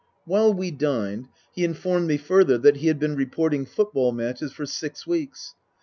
While 0.25 0.51
we 0.51 0.71
dined 0.71 1.27
he 1.53 1.63
informed 1.63 2.07
me 2.07 2.17
further 2.17 2.57
that 2.57 2.77
he 2.77 2.87
had 2.87 2.97
been 2.97 3.15
reporting 3.15 3.67
football 3.67 4.11
matches 4.11 4.51
for 4.51 4.65
six 4.65 5.05
weeks. 5.05 5.53